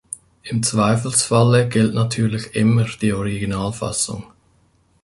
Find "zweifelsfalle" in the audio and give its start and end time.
0.63-1.69